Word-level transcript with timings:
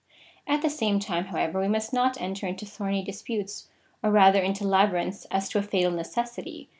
At 0.47 0.63
the 0.63 0.69
same 0.71 0.99
time, 0.99 1.25
however, 1.25 1.59
we 1.61 1.67
must 1.67 1.93
not 1.93 2.19
enter 2.19 2.47
into 2.47 2.65
thorny 2.65 3.03
disputes, 3.03 3.67
or 4.01 4.09
rather 4.09 4.41
into 4.41 4.67
labyrinths 4.67 5.25
as 5.29 5.47
to 5.49 5.59
a 5.59 5.61
fatal 5.61 5.91
necessity. 5.91 6.69